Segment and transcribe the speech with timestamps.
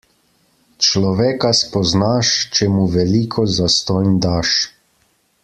[0.85, 4.57] Človeka spoznaš, če mu veliko zastonj daš.